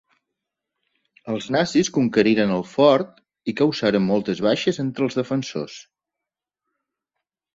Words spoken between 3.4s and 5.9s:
i causaren moltes baixes entre els defensors.